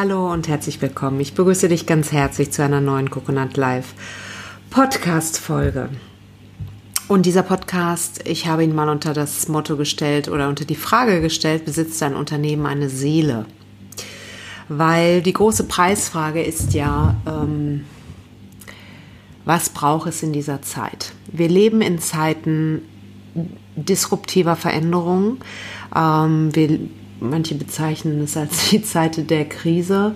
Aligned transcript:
Hallo 0.00 0.32
und 0.32 0.46
herzlich 0.46 0.80
willkommen. 0.80 1.18
Ich 1.18 1.34
begrüße 1.34 1.68
dich 1.68 1.84
ganz 1.84 2.12
herzlich 2.12 2.52
zu 2.52 2.62
einer 2.62 2.80
neuen 2.80 3.10
Coconut 3.10 3.56
Live 3.56 3.94
Podcast 4.70 5.40
Folge. 5.40 5.88
Und 7.08 7.26
dieser 7.26 7.42
Podcast, 7.42 8.20
ich 8.24 8.46
habe 8.46 8.62
ihn 8.62 8.76
mal 8.76 8.88
unter 8.90 9.12
das 9.12 9.48
Motto 9.48 9.76
gestellt 9.76 10.28
oder 10.28 10.48
unter 10.48 10.64
die 10.64 10.76
Frage 10.76 11.20
gestellt, 11.20 11.64
besitzt 11.64 12.00
dein 12.00 12.14
Unternehmen 12.14 12.64
eine 12.64 12.88
Seele? 12.88 13.46
Weil 14.68 15.20
die 15.20 15.32
große 15.32 15.64
Preisfrage 15.64 16.44
ist 16.44 16.74
ja, 16.74 17.16
ähm, 17.26 17.84
was 19.46 19.68
braucht 19.68 20.10
es 20.10 20.22
in 20.22 20.32
dieser 20.32 20.62
Zeit? 20.62 21.10
Wir 21.26 21.48
leben 21.48 21.80
in 21.80 21.98
Zeiten 21.98 22.82
disruptiver 23.74 24.54
Veränderungen. 24.54 25.40
Ähm, 25.92 26.54
wir 26.54 26.78
manche 27.20 27.54
bezeichnen 27.54 28.22
es 28.22 28.36
als 28.36 28.70
die 28.70 28.82
Zeit 28.82 29.30
der 29.30 29.48
Krise. 29.48 30.14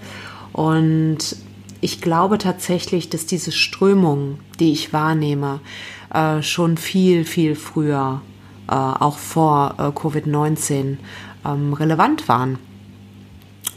Und 0.52 1.36
ich 1.80 2.00
glaube 2.00 2.38
tatsächlich, 2.38 3.10
dass 3.10 3.26
diese 3.26 3.52
Strömungen, 3.52 4.38
die 4.60 4.72
ich 4.72 4.92
wahrnehme, 4.92 5.60
äh, 6.12 6.42
schon 6.42 6.76
viel, 6.76 7.24
viel 7.24 7.54
früher, 7.54 8.22
äh, 8.68 8.74
auch 8.74 9.18
vor 9.18 9.74
äh, 9.78 9.82
Covid-19, 9.82 10.98
ähm, 11.44 11.72
relevant 11.72 12.28
waren. 12.28 12.58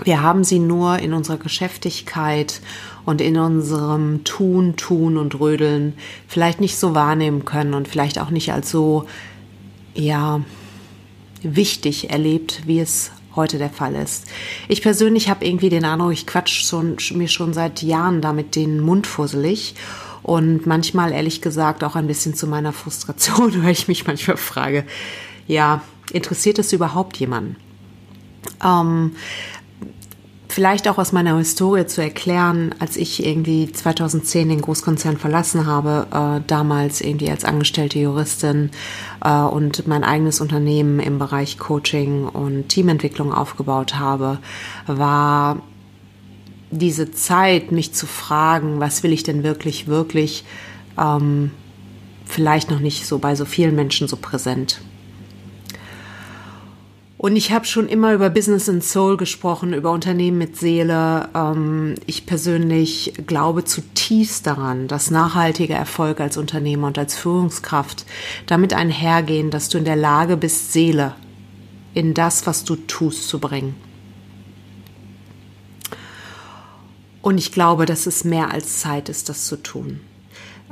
Wir 0.04 0.22
haben 0.22 0.44
sie 0.44 0.60
nur 0.60 1.00
in 1.00 1.14
unserer 1.14 1.38
Geschäftigkeit 1.38 2.62
und 3.06 3.22
in 3.22 3.38
unserem 3.38 4.24
Tun, 4.26 4.76
Tun 4.76 5.18
und 5.18 5.40
Rödeln 5.40 5.94
vielleicht 6.28 6.60
nicht 6.60 6.78
so 6.78 6.94
wahrnehmen 6.94 7.46
können 7.46 7.74
und 7.74 7.88
vielleicht 7.88 8.20
auch 8.20 8.30
nicht 8.30 8.52
als 8.52 8.70
so, 8.70 9.06
ja, 9.94 10.42
wichtig 11.42 12.10
erlebt, 12.10 12.64
wie 12.66 12.80
es 12.80 13.12
heute 13.36 13.58
der 13.58 13.70
Fall 13.70 13.96
ist. 13.96 14.26
Ich 14.68 14.82
persönlich 14.82 15.30
habe 15.30 15.46
irgendwie 15.46 15.70
den 15.70 15.86
Eindruck, 15.86 16.14
ich 16.14 16.26
quatsch 16.26 16.66
schon, 16.66 16.98
mir 17.14 17.28
schon 17.28 17.54
seit 17.54 17.82
Jahren 17.82 18.22
damit 18.22 18.56
den 18.56 18.80
Mund 18.80 19.08
fusselig 19.08 19.76
und 20.24 20.66
manchmal 20.66 21.12
ehrlich 21.12 21.42
gesagt 21.42 21.84
auch 21.84 21.96
ein 21.96 22.08
bisschen 22.08 22.34
zu 22.34 22.48
meiner 22.48 22.74
Frustration, 22.74 23.52
weil 23.64 23.72
ich 23.72 23.88
mich 23.88 24.08
manchmal 24.08 24.38
frage, 24.38 24.86
ja, 25.48 25.82
interessiert 26.12 26.60
es 26.60 26.74
überhaupt 26.74 27.18
jemanden? 27.18 27.58
Ähm, 28.64 29.16
vielleicht 30.56 30.88
auch 30.88 30.98
aus 30.98 31.12
meiner 31.12 31.38
Historie 31.38 31.86
zu 31.86 32.02
erklären, 32.02 32.74
als 32.80 32.96
ich 32.96 33.26
irgendwie 33.26 33.70
2010 33.70 34.48
den 34.48 34.62
Großkonzern 34.62 35.18
verlassen 35.18 35.66
habe, 35.66 36.08
äh, 36.12 36.48
damals 36.48 37.02
irgendwie 37.02 37.30
als 37.30 37.44
angestellte 37.44 38.00
Juristin 38.00 38.72
äh, 39.22 39.42
und 39.42 39.86
mein 39.86 40.06
eigenes 40.06 40.40
Unternehmen 40.40 41.02
im 41.02 41.20
Bereich 41.20 41.58
Coaching 41.58 42.24
und 42.26 42.70
Teamentwicklung 42.70 43.34
aufgebaut 43.34 43.96
habe, 43.96 44.40
war 44.88 45.62
diese 46.72 47.12
Zeit, 47.12 47.74
mich 47.74 47.92
zu 47.92 48.08
fragen, 48.08 48.80
was 48.80 49.04
will 49.04 49.12
ich 49.12 49.24
denn 49.24 49.44
wirklich, 49.44 49.88
wirklich, 49.88 50.46
ähm, 50.98 51.52
vielleicht 52.24 52.72
noch 52.72 52.80
nicht 52.80 53.06
so 53.06 53.20
bei 53.20 53.36
so 53.36 53.44
vielen 53.44 53.76
Menschen 53.76 54.08
so 54.08 54.16
präsent. 54.16 54.80
Und 57.26 57.36
ich 57.38 57.52
habe 57.52 57.66
schon 57.66 57.90
immer 57.90 58.14
über 58.14 58.30
Business 58.30 58.70
and 58.70 58.84
Soul 58.84 59.18
gesprochen, 59.18 59.74
über 59.74 59.90
Unternehmen 59.90 60.38
mit 60.38 60.58
Seele. 60.58 61.28
Ähm, 61.34 61.96
ich 62.06 62.28
persönlich 62.28 63.14
glaube 63.26 63.66
zutiefst 63.66 64.46
daran, 64.46 64.88
dass 64.88 65.10
nachhaltiger 65.10 65.74
Erfolg 65.74 66.20
als 66.20 66.38
Unternehmer 66.38 66.86
und 66.86 67.00
als 67.00 67.16
Führungskraft 67.18 68.06
damit 68.46 68.76
einhergehen, 68.76 69.50
dass 69.50 69.70
du 69.70 69.80
in 69.80 69.86
der 69.86 69.96
Lage 69.96 70.38
bist, 70.38 70.72
Seele 70.72 71.16
in 71.96 72.14
das, 72.14 72.46
was 72.46 72.64
du 72.64 72.76
tust, 72.76 73.28
zu 73.28 73.40
bringen. 73.40 73.74
Und 77.24 77.40
ich 77.40 77.52
glaube, 77.52 77.88
dass 77.88 78.06
es 78.06 78.24
mehr 78.24 78.52
als 78.52 78.82
Zeit 78.82 79.10
ist, 79.10 79.30
das 79.30 79.48
zu 79.48 79.56
tun. 79.64 80.00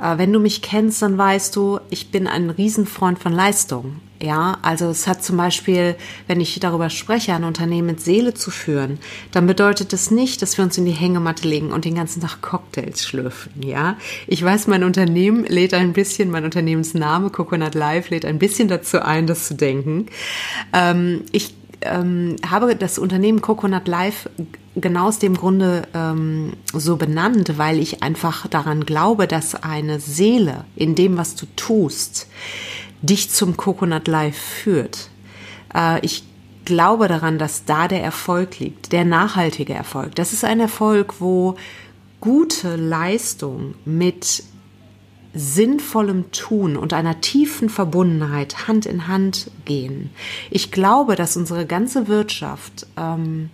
Äh, 0.00 0.18
wenn 0.18 0.32
du 0.32 0.38
mich 0.38 0.62
kennst, 0.62 1.02
dann 1.02 1.18
weißt 1.18 1.56
du, 1.56 1.80
ich 1.90 2.12
bin 2.12 2.28
ein 2.28 2.50
Riesenfreund 2.50 3.18
von 3.18 3.32
Leistung. 3.32 3.96
Ja, 4.24 4.56
also 4.62 4.88
es 4.88 5.06
hat 5.06 5.22
zum 5.22 5.36
Beispiel, 5.36 5.96
wenn 6.28 6.40
ich 6.40 6.58
darüber 6.58 6.88
spreche, 6.88 7.34
ein 7.34 7.44
Unternehmen 7.44 7.88
mit 7.88 8.00
Seele 8.00 8.32
zu 8.32 8.50
führen, 8.50 8.98
dann 9.32 9.46
bedeutet 9.46 9.92
das 9.92 10.10
nicht, 10.10 10.40
dass 10.40 10.56
wir 10.56 10.64
uns 10.64 10.78
in 10.78 10.86
die 10.86 10.92
Hängematte 10.92 11.46
legen 11.46 11.72
und 11.72 11.84
den 11.84 11.94
ganzen 11.94 12.22
Tag 12.22 12.40
Cocktails 12.40 13.04
schlürfen. 13.04 13.52
Ja, 13.62 13.98
ich 14.26 14.42
weiß, 14.42 14.66
mein 14.66 14.82
Unternehmen 14.82 15.44
lädt 15.44 15.74
ein 15.74 15.92
bisschen, 15.92 16.30
mein 16.30 16.44
Unternehmensname 16.44 17.28
Coconut 17.28 17.74
Life 17.74 18.14
lädt 18.14 18.24
ein 18.24 18.38
bisschen 18.38 18.68
dazu 18.68 19.02
ein, 19.02 19.26
das 19.26 19.46
zu 19.46 19.56
denken. 19.56 20.06
Ähm, 20.72 21.24
ich 21.32 21.54
ähm, 21.82 22.36
habe 22.48 22.76
das 22.76 22.98
Unternehmen 22.98 23.42
Coconut 23.42 23.88
Life 23.88 24.30
genau 24.74 25.08
aus 25.08 25.18
dem 25.18 25.36
Grunde 25.36 25.82
ähm, 25.92 26.54
so 26.72 26.96
benannt, 26.96 27.58
weil 27.58 27.78
ich 27.78 28.02
einfach 28.02 28.46
daran 28.46 28.86
glaube, 28.86 29.26
dass 29.26 29.54
eine 29.54 30.00
Seele 30.00 30.64
in 30.76 30.94
dem, 30.94 31.18
was 31.18 31.34
du 31.34 31.44
tust, 31.56 32.26
dich 33.04 33.30
zum 33.30 33.56
Coconut 33.56 34.08
Life 34.08 34.40
führt. 34.40 35.10
Äh, 35.74 36.04
ich 36.04 36.24
glaube 36.64 37.08
daran, 37.08 37.38
dass 37.38 37.64
da 37.64 37.88
der 37.88 38.02
Erfolg 38.02 38.58
liegt, 38.58 38.92
der 38.92 39.04
nachhaltige 39.04 39.74
Erfolg. 39.74 40.14
Das 40.14 40.32
ist 40.32 40.44
ein 40.44 40.60
Erfolg, 40.60 41.20
wo 41.20 41.56
gute 42.20 42.76
Leistung 42.76 43.74
mit 43.84 44.44
sinnvollem 45.34 46.30
Tun 46.30 46.76
und 46.76 46.92
einer 46.92 47.20
tiefen 47.20 47.68
Verbundenheit 47.68 48.68
Hand 48.68 48.86
in 48.86 49.08
Hand 49.08 49.50
gehen. 49.64 50.10
Ich 50.50 50.70
glaube, 50.70 51.16
dass 51.16 51.36
unsere 51.36 51.66
ganze 51.66 52.06
Wirtschaft 52.06 52.86
ähm, 52.96 53.50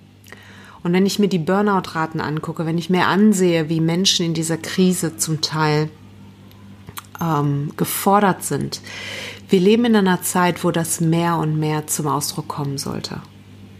und 0.83 0.93
wenn 0.93 1.07
ich 1.07 1.19
mir 1.19 1.29
die 1.29 1.39
Burnout-Raten 1.39 2.21
angucke, 2.21 2.65
wenn 2.65 2.79
ich 2.79 2.91
mir 2.91 3.07
ansehe, 3.07 3.69
wie 3.69 3.81
Menschen 3.81 4.27
in 4.27 4.35
dieser 4.35 4.57
Krise 4.57 5.17
zum 5.17 5.41
Teil 5.41 5.91
ähm, 7.21 7.73
gefordert 7.77 8.45
sind, 8.45 8.81
wir 9.51 9.61
leben 9.61 9.85
in 9.85 9.97
einer 9.97 10.23
Zeit, 10.23 10.63
wo 10.63 10.71
das 10.71 11.01
mehr 11.01 11.37
und 11.37 11.59
mehr 11.59 11.89
zum 11.89 12.07
Ausdruck 12.07 12.47
kommen 12.47 12.79
sollte. 12.79 13.21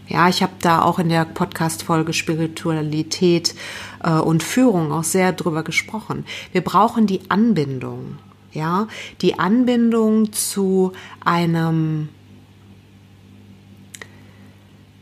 Ja, 0.09 0.27
ich 0.27 0.43
habe 0.43 0.51
da 0.59 0.81
auch 0.81 0.99
in 0.99 1.07
der 1.07 1.23
Podcast-Folge 1.23 2.11
Spiritualität 2.11 3.55
äh, 4.03 4.11
und 4.11 4.43
Führung 4.43 4.91
auch 4.91 5.05
sehr 5.05 5.31
drüber 5.31 5.63
gesprochen. 5.63 6.25
Wir 6.51 6.59
brauchen 6.59 7.07
die 7.07 7.21
Anbindung, 7.29 8.17
ja, 8.51 8.89
die 9.21 9.39
Anbindung 9.39 10.33
zu 10.33 10.91
einem, 11.23 12.09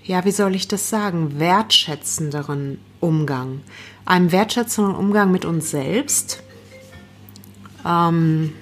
ja, 0.03 0.23
wie 0.25 0.31
soll 0.31 0.53
ich 0.53 0.67
das 0.67 0.91
sagen, 0.91 1.39
wertschätzenderen 1.39 2.79
Umgang, 2.99 3.61
einem 4.05 4.31
wertschätzenden 4.31 4.93
Umgang 4.93 5.31
mit 5.31 5.43
uns 5.43 5.71
selbst. 5.71 6.43
Ähm, 7.83 8.53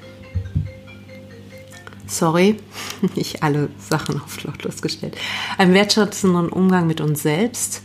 sorry, 2.07 2.57
nicht 3.15 3.43
alle 3.43 3.69
Sachen 3.77 4.21
auf 4.21 4.43
lautlos 4.43 4.81
gestellt, 4.81 5.17
einem 5.57 5.73
wertschätzenden 5.73 6.49
Umgang 6.49 6.87
mit 6.87 7.01
uns 7.01 7.21
selbst, 7.21 7.81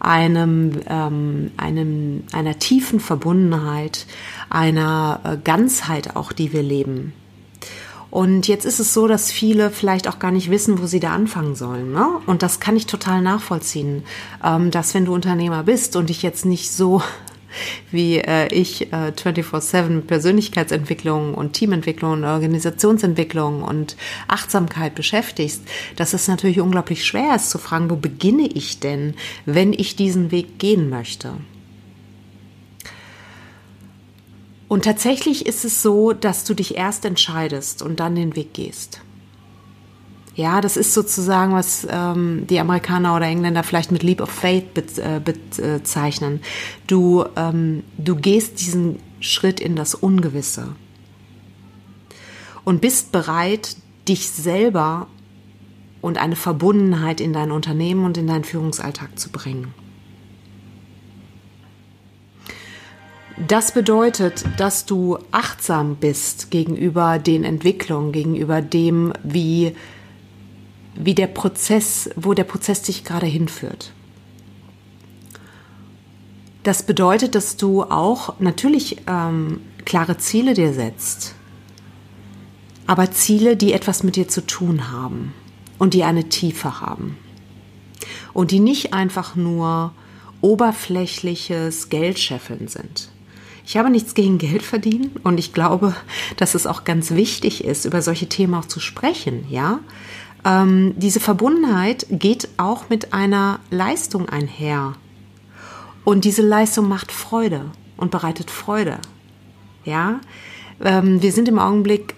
einem, 0.00 0.80
ähm, 0.86 1.50
einem, 1.56 2.24
einer 2.32 2.58
tiefen 2.58 3.00
Verbundenheit, 3.00 4.06
einer 4.50 5.20
äh, 5.24 5.36
Ganzheit 5.42 6.14
auch, 6.14 6.32
die 6.32 6.52
wir 6.52 6.62
leben. 6.62 7.14
Und 8.14 8.46
jetzt 8.46 8.64
ist 8.64 8.78
es 8.78 8.94
so, 8.94 9.08
dass 9.08 9.32
viele 9.32 9.70
vielleicht 9.70 10.06
auch 10.06 10.20
gar 10.20 10.30
nicht 10.30 10.48
wissen, 10.48 10.80
wo 10.80 10.86
sie 10.86 11.00
da 11.00 11.12
anfangen 11.12 11.56
sollen. 11.56 11.92
Ne? 11.92 12.06
Und 12.26 12.44
das 12.44 12.60
kann 12.60 12.76
ich 12.76 12.86
total 12.86 13.22
nachvollziehen, 13.22 14.04
ähm, 14.44 14.70
dass 14.70 14.94
wenn 14.94 15.06
du 15.06 15.12
Unternehmer 15.12 15.64
bist 15.64 15.96
und 15.96 16.10
dich 16.10 16.22
jetzt 16.22 16.44
nicht 16.44 16.70
so 16.70 17.02
wie 17.90 18.18
äh, 18.18 18.46
ich 18.52 18.92
äh, 18.92 19.12
24-7 19.16 20.02
Persönlichkeitsentwicklung 20.02 21.34
und 21.34 21.52
Teamentwicklung 21.52 22.12
und 22.12 22.24
Organisationsentwicklung 22.24 23.62
und 23.62 23.96
Achtsamkeit 24.28 24.94
beschäftigst, 24.94 25.62
dass 25.96 26.14
es 26.14 26.28
natürlich 26.28 26.60
unglaublich 26.60 27.04
schwer 27.04 27.36
ist 27.36 27.50
zu 27.50 27.58
fragen, 27.58 27.90
wo 27.90 27.96
beginne 27.96 28.46
ich 28.46 28.80
denn, 28.80 29.14
wenn 29.46 29.72
ich 29.72 29.96
diesen 29.96 30.30
Weg 30.30 30.58
gehen 30.58 30.88
möchte. 30.88 31.34
Und 34.68 34.84
tatsächlich 34.84 35.46
ist 35.46 35.64
es 35.64 35.82
so, 35.82 36.12
dass 36.12 36.44
du 36.44 36.54
dich 36.54 36.76
erst 36.76 37.04
entscheidest 37.04 37.82
und 37.82 38.00
dann 38.00 38.14
den 38.14 38.34
Weg 38.34 38.54
gehst. 38.54 39.00
Ja, 40.36 40.60
das 40.60 40.76
ist 40.76 40.92
sozusagen, 40.92 41.52
was 41.52 41.86
ähm, 41.88 42.46
die 42.48 42.58
Amerikaner 42.58 43.14
oder 43.14 43.26
Engländer 43.26 43.62
vielleicht 43.62 43.92
mit 43.92 44.02
Leap 44.02 44.20
of 44.20 44.30
Faith 44.30 44.98
äh, 44.98 45.20
bezeichnen. 45.20 46.40
Du, 46.88 47.24
ähm, 47.36 47.84
du 47.98 48.16
gehst 48.16 48.60
diesen 48.60 48.98
Schritt 49.20 49.60
in 49.60 49.76
das 49.76 49.94
Ungewisse 49.94 50.74
und 52.64 52.80
bist 52.80 53.12
bereit, 53.12 53.76
dich 54.08 54.28
selber 54.28 55.06
und 56.00 56.18
eine 56.18 56.36
Verbundenheit 56.36 57.20
in 57.20 57.32
dein 57.32 57.52
Unternehmen 57.52 58.04
und 58.04 58.18
in 58.18 58.26
deinen 58.26 58.44
Führungsalltag 58.44 59.18
zu 59.18 59.30
bringen. 59.30 59.72
Das 63.48 63.72
bedeutet, 63.72 64.44
dass 64.58 64.84
du 64.84 65.18
achtsam 65.32 65.96
bist 65.96 66.50
gegenüber 66.50 67.18
den 67.18 67.42
Entwicklungen, 67.44 68.12
gegenüber 68.12 68.62
dem, 68.62 69.12
wie 69.22 69.74
wie 70.96 71.14
der 71.14 71.26
Prozess, 71.26 72.10
wo 72.16 72.34
der 72.34 72.44
Prozess 72.44 72.82
dich 72.82 73.04
gerade 73.04 73.26
hinführt. 73.26 73.92
Das 76.62 76.84
bedeutet, 76.84 77.34
dass 77.34 77.56
du 77.56 77.82
auch 77.82 78.40
natürlich 78.40 79.02
ähm, 79.06 79.60
klare 79.84 80.16
Ziele 80.16 80.54
dir 80.54 80.72
setzt, 80.72 81.34
aber 82.86 83.10
Ziele, 83.10 83.56
die 83.56 83.72
etwas 83.72 84.02
mit 84.02 84.16
dir 84.16 84.28
zu 84.28 84.46
tun 84.46 84.90
haben 84.90 85.34
und 85.78 85.94
die 85.94 86.04
eine 86.04 86.28
Tiefe 86.28 86.80
haben 86.80 87.16
und 88.32 88.50
die 88.50 88.60
nicht 88.60 88.94
einfach 88.94 89.36
nur 89.36 89.92
oberflächliches 90.40 91.88
Geldscheffeln 91.88 92.68
sind. 92.68 93.10
Ich 93.66 93.78
habe 93.78 93.88
nichts 93.88 94.14
gegen 94.14 94.36
Geld 94.36 94.62
verdienen 94.62 95.12
und 95.22 95.38
ich 95.38 95.54
glaube, 95.54 95.96
dass 96.36 96.54
es 96.54 96.66
auch 96.66 96.84
ganz 96.84 97.12
wichtig 97.12 97.64
ist, 97.64 97.86
über 97.86 98.02
solche 98.02 98.28
Themen 98.28 98.54
auch 98.54 98.66
zu 98.66 98.78
sprechen, 98.80 99.46
ja. 99.48 99.80
Ähm, 100.44 100.94
diese 100.96 101.20
Verbundenheit 101.20 102.06
geht 102.10 102.48
auch 102.56 102.88
mit 102.90 103.12
einer 103.12 103.60
Leistung 103.70 104.28
einher. 104.28 104.94
Und 106.04 106.24
diese 106.24 106.42
Leistung 106.42 106.88
macht 106.88 107.12
Freude 107.12 107.70
und 107.96 108.10
bereitet 108.10 108.50
Freude. 108.50 108.98
Ja, 109.84 110.20
ähm, 110.82 111.22
wir 111.22 111.32
sind 111.32 111.48
im 111.48 111.58
Augenblick 111.58 112.14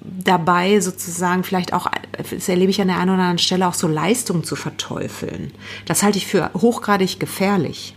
dabei, 0.00 0.80
sozusagen 0.80 1.44
vielleicht 1.44 1.72
auch, 1.72 1.86
das 2.12 2.48
erlebe 2.48 2.70
ich 2.70 2.80
an 2.80 2.88
der 2.88 2.98
einen 2.98 3.10
oder 3.10 3.20
anderen 3.20 3.38
Stelle, 3.38 3.66
auch 3.66 3.74
so 3.74 3.88
Leistung 3.88 4.44
zu 4.44 4.56
verteufeln. 4.56 5.52
Das 5.86 6.02
halte 6.02 6.18
ich 6.18 6.26
für 6.26 6.50
hochgradig 6.54 7.18
gefährlich. 7.18 7.94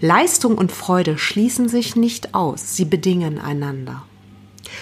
Leistung 0.00 0.56
und 0.56 0.72
Freude 0.72 1.18
schließen 1.18 1.68
sich 1.68 1.94
nicht 1.94 2.34
aus, 2.34 2.76
sie 2.76 2.86
bedingen 2.86 3.38
einander. 3.38 4.02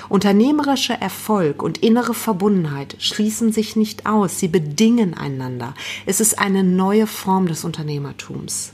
Unternehmerischer 0.09 0.95
Erfolg 0.95 1.63
und 1.63 1.79
innere 1.79 2.15
Verbundenheit 2.15 2.97
schließen 2.99 3.53
sich 3.53 3.77
nicht 3.77 4.07
aus, 4.07 4.39
sie 4.39 4.49
bedingen 4.49 5.15
einander. 5.15 5.75
Es 6.07 6.21
ist 6.21 6.39
eine 6.39 6.65
neue 6.65 7.07
Form 7.07 7.47
des 7.47 7.65
Unternehmertums. 7.65 8.73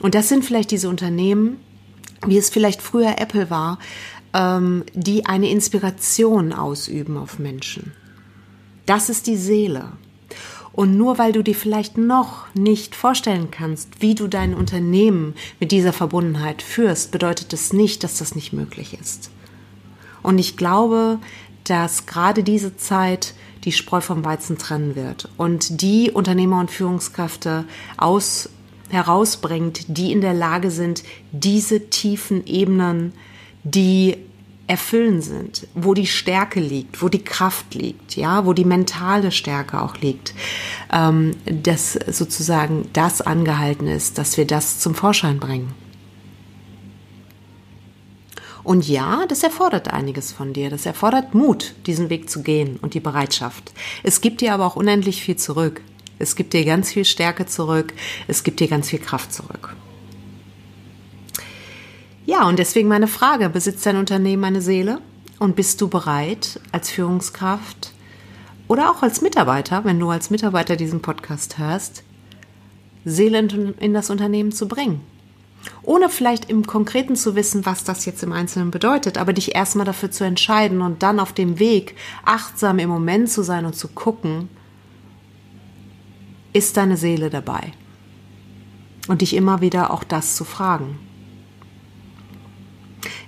Und 0.00 0.14
das 0.14 0.28
sind 0.28 0.44
vielleicht 0.44 0.70
diese 0.70 0.88
Unternehmen, 0.88 1.58
wie 2.26 2.38
es 2.38 2.50
vielleicht 2.50 2.82
früher 2.82 3.18
Apple 3.18 3.50
war, 3.50 3.78
ähm, 4.32 4.84
die 4.94 5.26
eine 5.26 5.48
Inspiration 5.50 6.52
ausüben 6.52 7.16
auf 7.16 7.38
Menschen. 7.38 7.92
Das 8.86 9.08
ist 9.08 9.26
die 9.26 9.36
Seele. 9.36 9.92
Und 10.72 10.98
nur 10.98 11.18
weil 11.18 11.32
du 11.32 11.42
dir 11.44 11.54
vielleicht 11.54 11.96
noch 11.96 12.52
nicht 12.54 12.96
vorstellen 12.96 13.50
kannst, 13.52 14.02
wie 14.02 14.16
du 14.16 14.26
dein 14.26 14.54
Unternehmen 14.54 15.34
mit 15.60 15.70
dieser 15.70 15.92
Verbundenheit 15.92 16.62
führst, 16.62 17.12
bedeutet 17.12 17.52
es 17.52 17.68
das 17.68 17.72
nicht, 17.72 18.02
dass 18.02 18.18
das 18.18 18.34
nicht 18.34 18.52
möglich 18.52 18.98
ist. 19.00 19.30
Und 20.24 20.38
ich 20.38 20.56
glaube, 20.56 21.18
dass 21.62 22.06
gerade 22.06 22.42
diese 22.42 22.76
Zeit 22.76 23.34
die 23.62 23.72
Spreu 23.72 24.00
vom 24.00 24.24
Weizen 24.24 24.58
trennen 24.58 24.96
wird 24.96 25.28
und 25.36 25.80
die 25.80 26.10
Unternehmer 26.10 26.58
und 26.58 26.70
Führungskräfte 26.70 27.64
aus 27.96 28.50
herausbringt, 28.90 29.84
die 29.88 30.12
in 30.12 30.20
der 30.20 30.34
Lage 30.34 30.70
sind, 30.70 31.04
diese 31.32 31.88
tiefen 31.88 32.46
Ebenen, 32.46 33.12
die 33.62 34.16
erfüllen 34.66 35.20
sind, 35.20 35.66
wo 35.74 35.92
die 35.94 36.06
Stärke 36.06 36.60
liegt, 36.60 37.02
wo 37.02 37.08
die 37.08 37.22
Kraft 37.22 37.74
liegt, 37.74 38.16
ja, 38.16 38.46
wo 38.46 38.54
die 38.54 38.64
mentale 38.64 39.30
Stärke 39.30 39.80
auch 39.82 39.98
liegt, 39.98 40.34
ähm, 40.90 41.32
dass 41.44 41.92
sozusagen 41.92 42.88
das 42.94 43.20
angehalten 43.20 43.86
ist, 43.86 44.16
dass 44.16 44.36
wir 44.38 44.46
das 44.46 44.78
zum 44.80 44.94
Vorschein 44.94 45.38
bringen. 45.38 45.74
Und 48.64 48.88
ja, 48.88 49.26
das 49.28 49.42
erfordert 49.42 49.92
einiges 49.92 50.32
von 50.32 50.54
dir. 50.54 50.70
Das 50.70 50.86
erfordert 50.86 51.34
Mut, 51.34 51.74
diesen 51.86 52.08
Weg 52.08 52.30
zu 52.30 52.42
gehen 52.42 52.78
und 52.80 52.94
die 52.94 53.00
Bereitschaft. 53.00 53.72
Es 54.02 54.22
gibt 54.22 54.40
dir 54.40 54.54
aber 54.54 54.64
auch 54.64 54.76
unendlich 54.76 55.22
viel 55.22 55.36
zurück. 55.36 55.82
Es 56.18 56.34
gibt 56.34 56.54
dir 56.54 56.64
ganz 56.64 56.90
viel 56.90 57.04
Stärke 57.04 57.44
zurück. 57.44 57.92
Es 58.26 58.42
gibt 58.42 58.60
dir 58.60 58.68
ganz 58.68 58.88
viel 58.88 58.98
Kraft 58.98 59.34
zurück. 59.34 59.76
Ja, 62.24 62.48
und 62.48 62.58
deswegen 62.58 62.88
meine 62.88 63.06
Frage, 63.06 63.50
besitzt 63.50 63.84
dein 63.84 63.98
Unternehmen 63.98 64.44
eine 64.44 64.62
Seele? 64.62 65.00
Und 65.38 65.56
bist 65.56 65.80
du 65.82 65.88
bereit, 65.88 66.58
als 66.72 66.90
Führungskraft 66.90 67.92
oder 68.66 68.90
auch 68.90 69.02
als 69.02 69.20
Mitarbeiter, 69.20 69.84
wenn 69.84 70.00
du 70.00 70.08
als 70.08 70.30
Mitarbeiter 70.30 70.76
diesen 70.76 71.02
Podcast 71.02 71.58
hörst, 71.58 72.02
Seele 73.04 73.40
in 73.78 73.92
das 73.92 74.08
Unternehmen 74.08 74.52
zu 74.52 74.68
bringen? 74.68 75.02
Ohne 75.82 76.08
vielleicht 76.08 76.50
im 76.50 76.66
Konkreten 76.66 77.16
zu 77.16 77.34
wissen, 77.34 77.66
was 77.66 77.84
das 77.84 78.04
jetzt 78.04 78.22
im 78.22 78.32
Einzelnen 78.32 78.70
bedeutet, 78.70 79.18
aber 79.18 79.32
dich 79.32 79.54
erstmal 79.54 79.86
dafür 79.86 80.10
zu 80.10 80.24
entscheiden 80.24 80.80
und 80.80 81.02
dann 81.02 81.20
auf 81.20 81.32
dem 81.32 81.58
Weg 81.58 81.96
achtsam 82.24 82.78
im 82.78 82.88
Moment 82.88 83.30
zu 83.30 83.42
sein 83.42 83.66
und 83.66 83.74
zu 83.74 83.88
gucken, 83.88 84.48
ist 86.52 86.76
deine 86.76 86.96
Seele 86.96 87.30
dabei? 87.30 87.72
Und 89.08 89.20
dich 89.20 89.34
immer 89.34 89.60
wieder 89.60 89.92
auch 89.92 90.04
das 90.04 90.34
zu 90.34 90.44
fragen. 90.44 90.98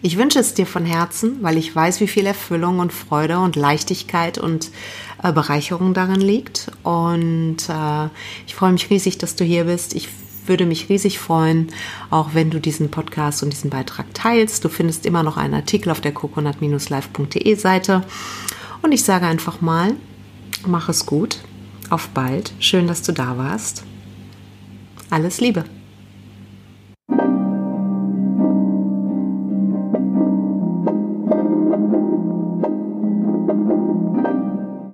Ich 0.01 0.17
wünsche 0.17 0.39
es 0.39 0.55
dir 0.55 0.67
von 0.67 0.85
Herzen, 0.85 1.43
weil 1.43 1.59
ich 1.59 1.75
weiß, 1.75 2.01
wie 2.01 2.07
viel 2.07 2.27
Erfüllung 2.27 2.79
und 2.79 2.93
Freude 2.93 3.39
und 3.41 3.57
Leichtigkeit 3.57 4.39
und 4.39 4.71
äh, 5.23 5.33
Bereicherung 5.33 5.95
darin 5.95 6.21
liegt. 6.21 6.71
Und 6.83 7.69
äh, 7.69 8.09
ich 8.47 8.55
freue 8.55 8.73
mich 8.73 8.89
riesig, 8.89 9.19
dass 9.19 9.37
du 9.37 9.45
hier 9.45 9.65
bist. 9.65 9.95
Ich 9.95 10.09
würde 10.49 10.67
mich 10.67 10.89
riesig 10.89 11.19
freuen, 11.19 11.69
auch 12.11 12.31
wenn 12.35 12.51
du 12.51 12.61
diesen 12.61 12.91
Podcast 12.91 13.43
und 13.43 13.53
diesen 13.53 13.71
Beitrag 13.71 14.07
teilst. 14.15 14.65
Du 14.65 14.69
findest 14.69 15.07
immer 15.07 15.23
noch 15.23 15.37
einen 15.37 15.55
Artikel 15.55 15.91
auf 15.91 16.01
der 16.01 16.13
coconut-live.de 16.13 17.55
Seite. 17.55 18.03
Und 18.83 18.93
ich 18.93 19.05
sage 19.05 19.27
einfach 19.27 19.61
mal, 19.61 19.95
mach 20.67 20.89
es 20.89 21.07
gut. 21.07 21.41
Auf 21.91 22.09
bald. 22.09 22.53
Schön, 22.59 22.87
dass 22.87 23.03
du 23.03 23.13
da 23.13 23.39
warst. 23.39 23.85
Alles 25.11 25.41
Liebe. 25.41 25.65